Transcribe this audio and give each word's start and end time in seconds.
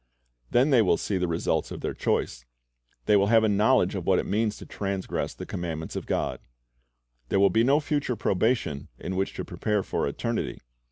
Then 0.49 0.71
they 0.71 0.81
will 0.81 0.97
see 0.97 1.19
the 1.19 1.27
results 1.27 1.69
of 1.69 1.81
their 1.81 1.93
choice. 1.93 2.43
They 3.05 3.15
will 3.15 3.27
have 3.27 3.43
a 3.43 3.47
knowledge 3.47 3.93
of 3.93 4.07
what 4.07 4.17
it 4.17 4.25
means 4.25 4.57
to 4.57 4.65
transgress 4.65 5.35
the 5.35 5.45
commandments 5.45 5.95
of 5.95 6.07
God.. 6.07 6.39
There 7.29 7.39
will 7.39 7.51
be 7.51 7.63
no 7.63 7.79
future 7.79 8.15
probation 8.15 8.87
in 8.97 9.15
which 9.15 9.35
to 9.35 9.45
prepare 9.45 9.83
for 9.83 10.07
eternity. 10.07 10.57